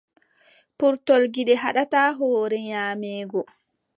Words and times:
Purtol 0.77 1.21
gite 1.33 1.53
haɗataa 1.61 2.09
hoore 2.17 2.57
nyaameego. 2.67 3.39